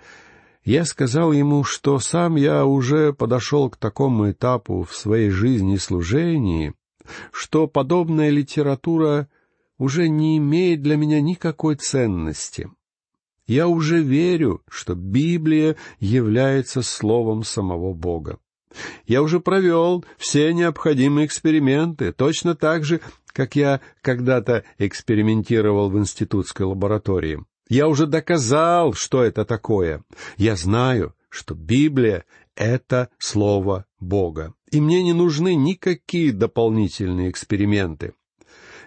я 0.64 0.84
сказал 0.84 1.30
ему, 1.30 1.62
что 1.62 2.00
сам 2.00 2.34
я 2.34 2.66
уже 2.66 3.12
подошел 3.12 3.70
к 3.70 3.76
такому 3.76 4.32
этапу 4.32 4.82
в 4.82 4.92
своей 4.96 5.30
жизни 5.30 5.74
и 5.74 5.78
служении, 5.78 6.74
что 7.30 7.68
подобная 7.68 8.30
литература 8.30 9.28
уже 9.78 10.08
не 10.08 10.38
имеет 10.38 10.82
для 10.82 10.96
меня 10.96 11.20
никакой 11.20 11.76
ценности. 11.76 12.68
Я 13.46 13.68
уже 13.68 14.02
верю, 14.02 14.62
что 14.68 14.94
Библия 14.94 15.76
является 16.00 16.82
словом 16.82 17.44
самого 17.44 17.92
Бога. 17.92 18.38
Я 19.06 19.22
уже 19.22 19.40
провел 19.40 20.04
все 20.18 20.52
необходимые 20.52 21.26
эксперименты, 21.26 22.12
точно 22.12 22.54
так 22.54 22.84
же, 22.84 23.00
как 23.28 23.56
я 23.56 23.80
когда-то 24.02 24.64
экспериментировал 24.78 25.90
в 25.90 25.98
институтской 25.98 26.66
лаборатории. 26.66 27.44
Я 27.68 27.88
уже 27.88 28.06
доказал, 28.06 28.92
что 28.92 29.22
это 29.22 29.44
такое. 29.44 30.04
Я 30.36 30.56
знаю, 30.56 31.14
что 31.28 31.54
Библия— 31.54 32.24
это 32.56 33.10
Слово 33.18 33.86
Бога. 34.00 34.54
И 34.70 34.80
мне 34.80 35.02
не 35.02 35.12
нужны 35.12 35.54
никакие 35.54 36.32
дополнительные 36.32 37.30
эксперименты. 37.30 38.14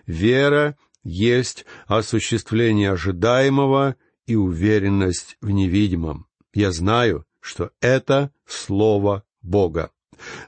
Вера 0.05 0.77
есть 1.03 1.65
осуществление 1.87 2.91
ожидаемого 2.91 3.95
и 4.29 4.35
уверенность 4.35 5.37
в 5.41 5.49
невидимом. 5.49 6.27
Я 6.53 6.71
знаю, 6.71 7.25
что 7.41 7.71
это 7.81 8.31
Слово 8.45 9.23
Бога. 9.41 9.91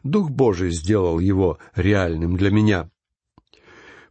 Дух 0.03 0.29
Божий 0.29 0.69
сделал 0.69 1.19
его 1.19 1.57
реальным 1.75 2.38
для 2.38 2.51
меня. 2.51 2.91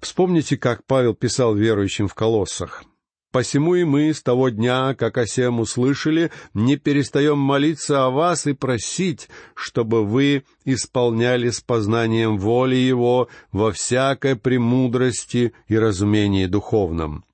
Вспомните, 0.01 0.57
как 0.57 0.85
Павел 0.87 1.15
писал 1.15 1.55
верующим 1.55 2.09
в 2.09 2.15
колоссах. 2.15 2.83
Посему 3.31 3.77
и 3.77 3.85
мы 3.85 4.13
с 4.13 4.23
того 4.25 4.49
дня, 4.49 4.95
как 4.95 5.17
о 5.17 5.25
сем 5.25 5.61
услышали, 5.61 6.33
не 6.53 6.77
перестаем 6.77 7.39
молиться 7.39 8.05
о 8.05 8.11
вас 8.11 8.49
и 8.49 8.55
просить, 8.55 9.29
чтобы 9.55 10.05
вы 10.05 10.43
исполняли 10.65 11.51
с 11.51 11.61
познанием 11.61 12.39
воли 12.39 12.75
Его 12.75 13.29
во 13.53 13.71
всякой 13.71 14.35
премудрости 14.35 15.53
и 15.69 15.79
разумении 15.79 16.47
духовном». 16.47 17.25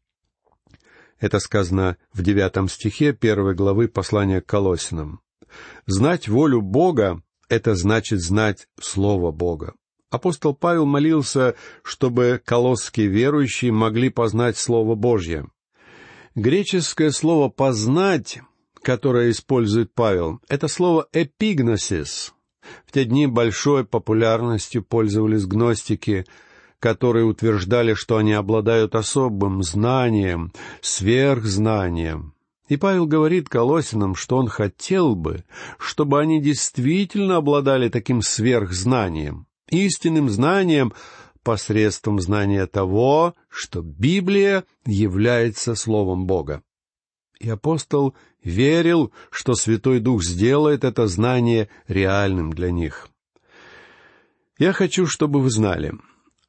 Это 1.19 1.39
сказано 1.41 1.97
в 2.13 2.23
девятом 2.23 2.69
стихе 2.69 3.13
первой 3.13 3.55
главы 3.55 3.89
послания 3.89 4.41
к 4.41 4.47
Колосинам. 4.47 5.21
Знать 5.87 6.29
волю 6.29 6.61
Бога— 6.61 7.23
это 7.49 7.75
значит 7.75 8.21
знать 8.21 8.69
Слово 8.81 9.33
Бога. 9.33 9.75
Апостол 10.11 10.55
Павел 10.55 10.87
молился, 10.87 11.55
чтобы 11.83 12.41
колосские 12.45 13.09
верующие 13.09 13.73
могли 13.73 14.11
познать 14.11 14.57
Слово 14.57 14.95
Божье— 14.95 15.47
Греческое 16.37 17.13
слово 17.13 17.49
«познать», 17.49 18.41
которое 18.83 19.31
использует 19.31 19.95
Павел, 19.95 20.39
это 20.51 20.69
слово 20.69 21.09
«эпигносис». 21.15 22.35
В 22.85 22.93
те 22.93 23.07
дни 23.07 23.27
большой 23.27 23.87
популярностью 23.87 24.85
пользовались 24.85 25.47
гностики, 25.47 26.27
которые 26.81 27.25
утверждали, 27.25 27.95
что 27.95 28.17
они 28.17 28.33
обладают 28.33 28.95
особым 28.95 29.63
знанием, 29.63 30.53
сверхзнанием. 30.81 32.35
И 32.69 32.77
Павел 32.77 33.07
говорит 33.07 33.49
Колосинам, 33.49 34.15
что 34.15 34.37
он 34.37 34.49
хотел 34.49 35.15
бы, 35.15 35.45
чтобы 35.79 36.21
они 36.21 36.41
действительно 36.41 37.37
обладали 37.37 37.89
таким 37.89 38.23
сверхзнанием, 38.23 39.47
истинным 39.71 40.29
знанием 40.29 40.93
посредством 41.45 42.21
знания 42.21 42.67
того, 42.67 43.35
что 43.49 43.83
Библия 43.83 44.65
является 44.85 45.77
Словом 45.77 46.27
Бога. 46.27 46.63
И 47.39 47.49
апостол 47.49 48.15
верил, 48.43 49.13
что 49.31 49.55
Святой 49.55 50.01
Дух 50.01 50.25
сделает 50.25 50.83
это 50.83 51.07
знание 51.07 51.69
реальным 51.87 52.53
для 52.53 52.73
них. 52.73 53.09
Я 54.59 54.73
хочу, 54.73 55.07
чтобы 55.07 55.41
вы 55.41 55.51
знали, 55.51 55.93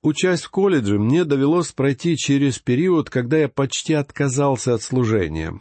учась 0.07 0.41
в 0.41 0.49
колледже, 0.49 0.97
мне 0.97 1.23
довелось 1.23 1.71
пройти 1.71 2.17
через 2.17 2.59
период, 2.59 3.09
когда 3.09 3.37
я 3.37 3.49
почти 3.49 3.93
отказался 3.93 4.73
от 4.73 4.81
служения. 4.81 5.59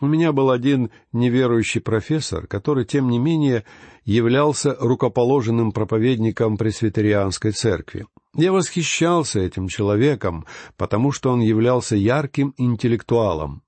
У 0.00 0.06
меня 0.06 0.32
был 0.32 0.50
один 0.50 0.90
неверующий 1.12 1.80
профессор, 1.80 2.46
который, 2.46 2.86
тем 2.86 3.10
не 3.10 3.18
менее, 3.18 3.64
являлся 4.04 4.74
рукоположенным 4.80 5.72
проповедником 5.72 6.56
пресвитерианской 6.56 7.52
церкви. 7.52 8.06
Я 8.34 8.52
восхищался 8.52 9.40
этим 9.40 9.68
человеком, 9.68 10.46
потому 10.78 11.12
что 11.12 11.30
он 11.30 11.40
являлся 11.40 11.96
ярким 11.96 12.54
интеллектуалом. 12.56 13.62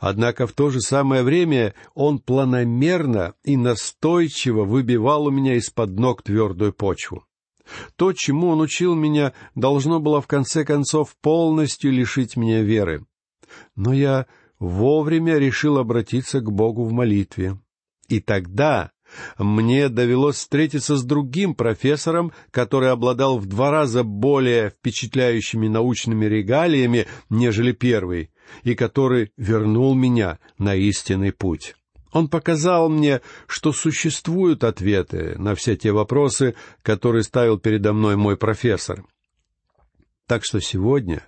Однако 0.00 0.48
в 0.48 0.52
то 0.52 0.70
же 0.70 0.80
самое 0.80 1.22
время 1.22 1.74
он 1.94 2.18
планомерно 2.18 3.34
и 3.44 3.56
настойчиво 3.56 4.64
выбивал 4.64 5.26
у 5.26 5.30
меня 5.30 5.54
из-под 5.54 5.90
ног 5.90 6.22
твердую 6.22 6.72
почву. 6.72 7.24
То, 7.96 8.12
чему 8.12 8.48
он 8.48 8.60
учил 8.60 8.94
меня, 8.94 9.32
должно 9.54 10.00
было 10.00 10.20
в 10.20 10.26
конце 10.26 10.64
концов 10.64 11.16
полностью 11.20 11.92
лишить 11.92 12.36
меня 12.36 12.62
веры. 12.62 13.04
Но 13.76 13.92
я 13.92 14.26
вовремя 14.58 15.38
решил 15.38 15.78
обратиться 15.78 16.40
к 16.40 16.50
Богу 16.50 16.84
в 16.84 16.92
молитве. 16.92 17.58
И 18.08 18.20
тогда 18.20 18.90
мне 19.38 19.88
довелось 19.88 20.36
встретиться 20.36 20.96
с 20.96 21.04
другим 21.04 21.54
профессором, 21.54 22.32
который 22.50 22.90
обладал 22.90 23.38
в 23.38 23.46
два 23.46 23.70
раза 23.70 24.04
более 24.04 24.70
впечатляющими 24.70 25.68
научными 25.68 26.26
регалиями, 26.26 27.06
нежели 27.28 27.72
первый, 27.72 28.30
и 28.62 28.74
который 28.74 29.32
вернул 29.36 29.94
меня 29.94 30.38
на 30.58 30.74
истинный 30.74 31.32
путь. 31.32 31.74
Он 32.12 32.28
показал 32.28 32.88
мне, 32.88 33.20
что 33.46 33.72
существуют 33.72 34.64
ответы 34.64 35.36
на 35.38 35.54
все 35.54 35.76
те 35.76 35.92
вопросы, 35.92 36.54
которые 36.82 37.22
ставил 37.22 37.58
передо 37.58 37.92
мной 37.92 38.16
мой 38.16 38.36
профессор. 38.36 39.04
Так 40.26 40.44
что 40.44 40.60
сегодня 40.60 41.24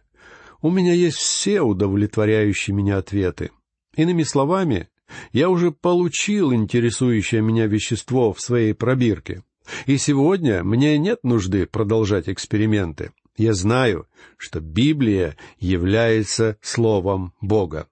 у 0.60 0.70
меня 0.70 0.94
есть 0.94 1.16
все 1.16 1.60
удовлетворяющие 1.60 2.74
меня 2.74 2.98
ответы. 2.98 3.50
Иными 3.96 4.22
словами, 4.22 4.88
я 5.32 5.50
уже 5.50 5.72
получил 5.72 6.52
интересующее 6.52 7.42
меня 7.42 7.66
вещество 7.66 8.32
в 8.32 8.40
своей 8.40 8.74
пробирке. 8.74 9.42
И 9.86 9.96
сегодня 9.98 10.64
мне 10.64 10.98
нет 10.98 11.20
нужды 11.22 11.66
продолжать 11.66 12.28
эксперименты. 12.28 13.12
Я 13.36 13.54
знаю, 13.54 14.06
что 14.36 14.60
Библия 14.60 15.36
является 15.58 16.58
Словом 16.60 17.32
Бога. 17.40 17.88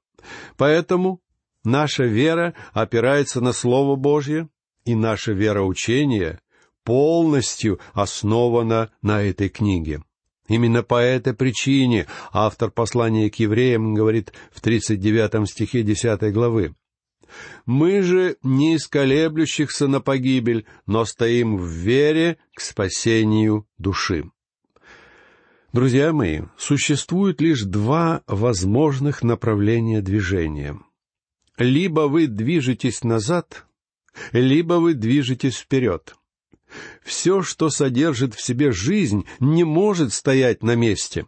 Поэтому 0.57 1.21
наша 1.65 2.05
вера 2.05 2.55
опирается 2.73 3.41
на 3.41 3.53
Слово 3.53 3.97
Божье, 3.97 4.49
и 4.85 4.95
наше 4.95 5.35
вероучение 5.35 6.41
полностью 6.85 7.81
основано 7.93 8.91
на 9.03 9.23
этой 9.23 9.49
книге. 9.49 10.03
Именно 10.49 10.83
по 10.83 11.01
этой 11.01 11.33
причине 11.33 12.07
автор 12.33 12.71
послания 12.71 13.31
к 13.31 13.37
евреям 13.37 13.95
говорит 13.95 14.33
в 14.51 14.61
39 14.61 15.49
стихе 15.49 15.83
10 15.83 16.33
главы. 16.33 16.75
Мы 17.67 18.03
же 18.03 18.37
не 18.43 18.75
из 18.75 18.89
колеблющихся 18.89 19.87
на 19.87 20.01
погибель, 20.01 20.67
но 20.87 21.05
стоим 21.05 21.57
в 21.57 21.67
вере 21.67 22.39
к 22.55 22.61
спасению 22.61 23.69
души. 23.79 24.25
Друзья 25.73 26.13
мои, 26.13 26.41
существует 26.59 27.41
лишь 27.41 27.63
два 27.63 28.23
возможных 28.27 29.23
направления 29.23 30.01
движения. 30.01 30.77
Либо 31.61 32.09
вы 32.09 32.27
движетесь 32.27 33.05
назад, 33.05 33.67
либо 34.33 34.75
вы 34.75 34.95
движетесь 34.95 35.59
вперед. 35.59 36.17
Все, 37.03 37.43
что 37.43 37.69
содержит 37.69 38.35
в 38.35 38.41
себе 38.41 38.73
жизнь, 38.73 39.27
не 39.41 39.65
может 39.65 40.15
стоять 40.15 40.63
на 40.63 40.75
месте. 40.75 41.27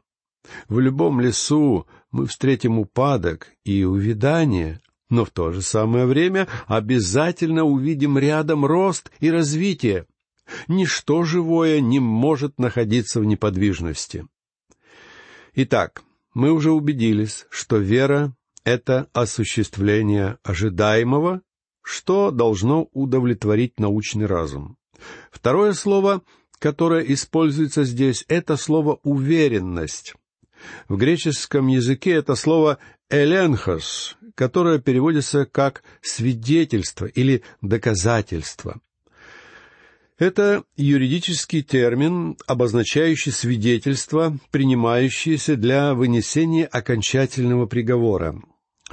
В 0.68 0.78
любом 0.78 1.20
лесу 1.20 1.86
мы 2.10 2.26
встретим 2.26 2.78
упадок 2.78 3.48
и 3.64 3.84
увядание, 3.84 4.80
но 5.10 5.26
в 5.26 5.30
то 5.30 5.52
же 5.52 5.60
самое 5.60 6.06
время 6.06 6.48
обязательно 6.66 7.64
увидим 7.64 8.16
рядом 8.16 8.64
рост 8.64 9.12
и 9.20 9.30
развитие. 9.30 10.06
Ничто 10.66 11.24
живое 11.24 11.80
не 11.80 12.00
может 12.00 12.58
находиться 12.58 13.20
в 13.20 13.26
неподвижности. 13.26 14.26
Итак, 15.54 16.02
мы 16.32 16.52
уже 16.52 16.70
убедились, 16.70 17.44
что 17.50 17.76
вера— 17.76 18.34
это 18.64 19.08
осуществление 19.12 20.38
ожидаемого, 20.42 21.42
что 21.82 22.30
должно 22.30 22.88
удовлетворить 22.92 23.78
научный 23.78 24.26
разум. 24.26 24.76
Второе 25.30 25.72
слово, 25.72 26.22
которое 26.58 27.02
используется 27.12 27.84
здесь, 27.84 28.24
это 28.28 28.56
слово 28.56 29.00
«уверенность». 29.02 30.14
В 30.88 30.96
греческом 30.96 31.66
языке 31.66 32.12
это 32.12 32.36
слово 32.36 32.78
«эленхос», 33.10 34.16
которое 34.36 34.78
переводится 34.78 35.44
как 35.44 35.82
«свидетельство» 36.00 37.06
или 37.06 37.42
«доказательство». 37.60 38.80
Это 40.18 40.62
юридический 40.76 41.62
термин, 41.62 42.36
обозначающий 42.46 43.32
свидетельство, 43.32 44.38
принимающееся 44.52 45.56
для 45.56 45.94
вынесения 45.94 46.66
окончательного 46.66 47.66
приговора. 47.66 48.40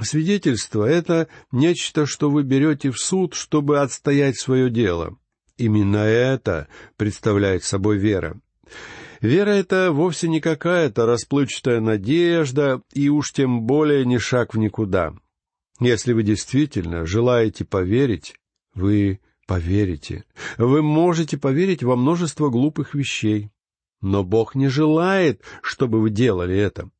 Свидетельство— 0.02 0.84
это 0.88 1.28
нечто, 1.52 2.06
что 2.06 2.30
вы 2.30 2.42
берете 2.42 2.90
в 2.90 2.98
суд, 2.98 3.34
чтобы 3.34 3.80
отстоять 3.80 4.38
свое 4.38 4.70
дело. 4.70 5.16
Именно 5.56 5.98
это 5.98 6.68
представляет 6.96 7.64
собой 7.64 7.98
вера. 7.98 8.40
Вера— 9.20 9.50
это 9.50 9.92
вовсе 9.92 10.28
не 10.28 10.40
какая-то 10.40 11.04
расплывчатая 11.04 11.80
надежда, 11.80 12.82
и 12.94 13.10
уж 13.10 13.32
тем 13.32 13.62
более 13.62 14.06
не 14.06 14.18
шаг 14.18 14.54
в 14.54 14.58
никуда. 14.58 15.14
Если 15.78 16.14
вы 16.14 16.22
действительно 16.22 17.04
желаете 17.04 17.64
поверить, 17.64 18.34
вы 18.74 19.20
поверите. 19.46 20.24
Вы 20.56 20.80
можете 20.80 21.36
поверить 21.36 21.82
во 21.82 21.96
множество 21.96 22.48
глупых 22.48 22.94
вещей. 22.94 23.50
Но 24.00 24.24
Бог 24.24 24.54
не 24.54 24.68
желает, 24.68 25.42
чтобы 25.62 26.00
вы 26.00 26.08
делали 26.08 26.56
это. 26.56 26.90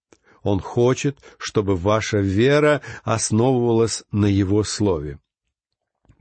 Он 0.43 0.61
хочет, 0.61 1.19
чтобы 1.39 1.77
ваша 1.77 2.19
вера 2.19 2.81
основывалась 3.05 4.05
на 4.11 4.27
Его 4.27 4.63
Слове. 4.65 5.19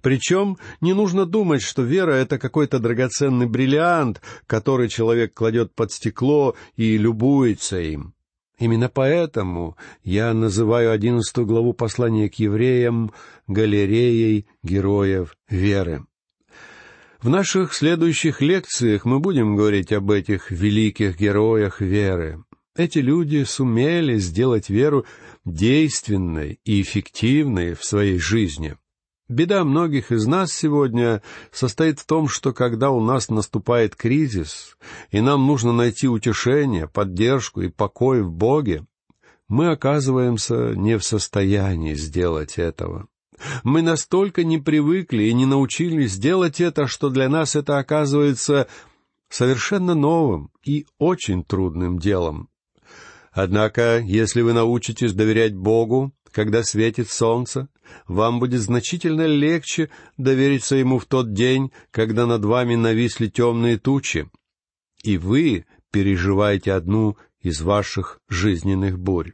Причем 0.01 0.57
не 0.81 0.93
нужно 0.93 1.25
думать, 1.25 1.61
что 1.61 1.81
вера— 1.81 2.11
это 2.13 2.37
какой-то 2.37 2.79
драгоценный 2.79 3.47
бриллиант, 3.47 4.21
который 4.47 4.87
человек 4.87 5.33
кладет 5.33 5.73
под 5.75 5.91
стекло 5.91 6.55
и 6.75 6.97
любуется 6.97 7.79
им. 7.79 8.13
Именно 8.59 8.89
поэтому 8.89 9.77
я 10.03 10.33
называю 10.33 10.91
одиннадцатую 10.91 11.47
главу 11.47 11.73
послания 11.73 12.29
к 12.29 12.35
евреям 12.35 13.13
галереей 13.47 14.47
героев 14.63 15.35
веры. 15.49 16.05
В 17.21 17.29
наших 17.29 17.73
следующих 17.73 18.41
лекциях 18.41 19.05
мы 19.05 19.19
будем 19.19 19.55
говорить 19.55 19.91
об 19.91 20.11
этих 20.11 20.51
великих 20.51 21.17
героях 21.17 21.81
веры. 21.81 22.43
Эти 22.79 22.99
люди 22.99 23.43
сумели 23.43 24.17
сделать 24.19 24.69
веру 24.69 25.05
действенной 25.43 26.61
и 26.63 26.81
эффективной 26.81 27.73
в 27.73 27.83
своей 27.83 28.19
жизни. 28.19 28.77
Беда 29.27 29.65
многих 29.65 30.13
из 30.13 30.25
нас 30.25 30.53
сегодня 30.53 31.21
состоит 31.51 31.99
в 31.99 32.05
том, 32.05 32.29
что 32.29 32.53
когда 32.53 32.89
у 32.91 33.01
нас 33.01 33.27
наступает 33.27 33.97
кризис, 33.97 34.77
и 35.11 35.19
нам 35.19 35.45
нужно 35.45 35.73
найти 35.73 36.07
утешение, 36.07 36.87
поддержку 36.87 37.59
и 37.59 37.67
покой 37.67 38.21
в 38.21 38.31
Боге, 38.31 38.85
мы 39.49 39.71
оказываемся 39.71 40.73
не 40.73 40.97
в 40.97 41.03
состоянии 41.03 41.95
сделать 41.95 42.57
этого. 42.57 43.09
Мы 43.65 43.81
настолько 43.81 44.45
не 44.45 44.57
привыкли 44.57 45.23
и 45.23 45.33
не 45.33 45.45
научились 45.45 46.17
делать 46.17 46.61
это, 46.61 46.87
что 46.87 47.09
для 47.09 47.27
нас 47.27 47.57
это 47.57 47.77
оказывается 47.77 48.69
совершенно 49.27 49.95
новым 49.95 50.49
и 50.63 50.85
очень 50.97 51.43
трудным 51.43 51.99
делом. 51.99 52.48
Однако, 53.31 53.99
если 53.99 54.41
вы 54.41 54.53
научитесь 54.53 55.13
доверять 55.13 55.55
Богу, 55.55 56.13
когда 56.31 56.63
светит 56.63 57.09
солнце, 57.09 57.69
вам 58.07 58.39
будет 58.39 58.61
значительно 58.61 59.25
легче 59.25 59.89
довериться 60.17 60.75
Ему 60.75 60.99
в 60.99 61.05
тот 61.05 61.33
день, 61.33 61.71
когда 61.91 62.25
над 62.25 62.45
вами 62.45 62.75
нависли 62.75 63.27
темные 63.27 63.77
тучи, 63.77 64.29
и 65.03 65.17
вы 65.17 65.65
переживаете 65.91 66.73
одну 66.73 67.17
из 67.41 67.61
ваших 67.61 68.19
жизненных 68.27 68.99
бурь. 68.99 69.33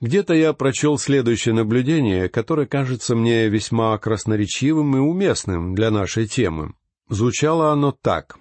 Где-то 0.00 0.32
я 0.32 0.54
прочел 0.54 0.96
следующее 0.98 1.54
наблюдение, 1.54 2.30
которое 2.30 2.66
кажется 2.66 3.14
мне 3.14 3.48
весьма 3.48 3.96
красноречивым 3.98 4.96
и 4.96 4.98
уместным 4.98 5.74
для 5.74 5.90
нашей 5.90 6.26
темы. 6.26 6.72
Звучало 7.10 7.70
оно 7.70 7.92
так. 7.92 8.38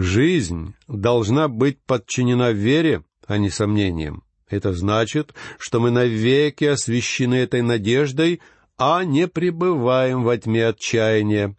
«Жизнь 0.00 0.74
должна 0.88 1.48
быть 1.48 1.78
подчинена 1.84 2.52
вере, 2.52 3.04
а 3.26 3.36
не 3.36 3.50
сомнениям. 3.50 4.22
Это 4.48 4.72
значит, 4.72 5.34
что 5.58 5.78
мы 5.78 5.90
навеки 5.90 6.64
освящены 6.64 7.34
этой 7.34 7.60
надеждой, 7.60 8.40
а 8.78 9.04
не 9.04 9.28
пребываем 9.28 10.22
во 10.22 10.38
тьме 10.38 10.68
отчаяния. 10.68 11.54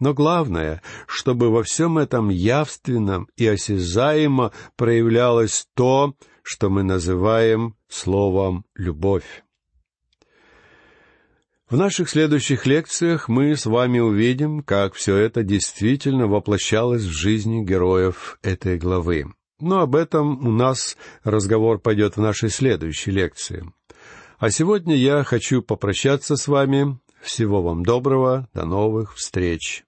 Но 0.00 0.14
главное, 0.14 0.80
чтобы 1.06 1.50
во 1.50 1.62
всем 1.62 1.98
этом 1.98 2.30
явственном 2.30 3.28
и 3.36 3.46
осязаемо 3.46 4.52
проявлялось 4.76 5.66
то, 5.74 6.14
что 6.42 6.70
мы 6.70 6.84
называем 6.84 7.76
словом 7.90 8.64
«любовь». 8.74 9.44
В 11.72 11.76
наших 11.78 12.10
следующих 12.10 12.66
лекциях 12.66 13.30
мы 13.30 13.56
с 13.56 13.64
вами 13.64 13.98
увидим, 13.98 14.62
как 14.62 14.92
все 14.92 15.16
это 15.16 15.42
действительно 15.42 16.26
воплощалось 16.26 17.00
в 17.00 17.10
жизни 17.10 17.64
героев 17.64 18.38
этой 18.42 18.76
главы. 18.76 19.32
Но 19.58 19.80
об 19.80 19.96
этом 19.96 20.46
у 20.46 20.50
нас 20.50 20.98
разговор 21.24 21.78
пойдет 21.78 22.18
в 22.18 22.20
нашей 22.20 22.50
следующей 22.50 23.12
лекции. 23.12 23.64
А 24.36 24.50
сегодня 24.50 24.94
я 24.94 25.24
хочу 25.24 25.62
попрощаться 25.62 26.36
с 26.36 26.46
вами. 26.46 26.98
Всего 27.22 27.62
вам 27.62 27.84
доброго, 27.86 28.50
до 28.52 28.66
новых 28.66 29.14
встреч. 29.14 29.86